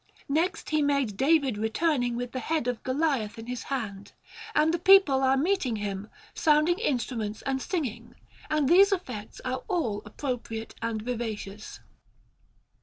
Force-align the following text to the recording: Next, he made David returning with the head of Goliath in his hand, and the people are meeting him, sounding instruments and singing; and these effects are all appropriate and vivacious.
Next, 0.29 0.71
he 0.71 0.81
made 0.81 1.15
David 1.15 1.59
returning 1.59 2.15
with 2.15 2.31
the 2.31 2.39
head 2.39 2.67
of 2.67 2.81
Goliath 2.81 3.37
in 3.37 3.45
his 3.45 3.61
hand, 3.61 4.13
and 4.55 4.73
the 4.73 4.79
people 4.79 5.21
are 5.21 5.37
meeting 5.37 5.75
him, 5.75 6.09
sounding 6.33 6.79
instruments 6.79 7.43
and 7.43 7.61
singing; 7.61 8.15
and 8.49 8.67
these 8.67 8.91
effects 8.91 9.41
are 9.45 9.61
all 9.67 10.01
appropriate 10.03 10.73
and 10.81 11.03
vivacious. 11.03 11.81